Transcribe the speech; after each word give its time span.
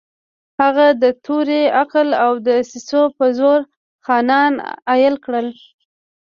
هغه 0.61 0.87
د 1.03 1.03
تورې، 1.25 1.61
عقل 1.79 2.07
او 2.25 2.31
دسیسو 2.47 3.01
په 3.17 3.25
زور 3.37 3.59
خانان 4.05 4.53
اېل 4.93 5.15
کړل. 5.25 5.47